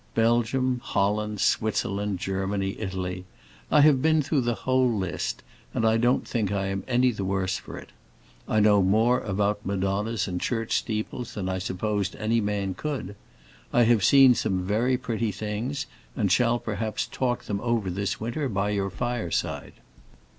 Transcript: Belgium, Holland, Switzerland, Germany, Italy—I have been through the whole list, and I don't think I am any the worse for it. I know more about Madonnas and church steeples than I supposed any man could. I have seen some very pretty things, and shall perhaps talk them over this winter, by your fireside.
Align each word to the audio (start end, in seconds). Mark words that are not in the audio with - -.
Belgium, 0.15 0.79
Holland, 0.83 1.39
Switzerland, 1.39 2.17
Germany, 2.17 2.71
Italy—I 2.79 3.81
have 3.81 4.01
been 4.01 4.23
through 4.23 4.41
the 4.41 4.55
whole 4.65 4.91
list, 4.91 5.43
and 5.75 5.85
I 5.85 5.97
don't 5.97 6.27
think 6.27 6.51
I 6.51 6.69
am 6.69 6.83
any 6.87 7.11
the 7.11 7.23
worse 7.23 7.57
for 7.57 7.77
it. 7.77 7.89
I 8.47 8.59
know 8.61 8.81
more 8.81 9.19
about 9.19 9.63
Madonnas 9.63 10.27
and 10.27 10.41
church 10.41 10.75
steeples 10.75 11.35
than 11.35 11.47
I 11.47 11.59
supposed 11.59 12.15
any 12.15 12.41
man 12.41 12.73
could. 12.73 13.15
I 13.71 13.83
have 13.83 14.03
seen 14.03 14.33
some 14.33 14.63
very 14.63 14.97
pretty 14.97 15.31
things, 15.31 15.85
and 16.15 16.31
shall 16.31 16.57
perhaps 16.57 17.05
talk 17.05 17.43
them 17.43 17.61
over 17.61 17.91
this 17.91 18.19
winter, 18.19 18.49
by 18.49 18.71
your 18.71 18.89
fireside. 18.89 19.73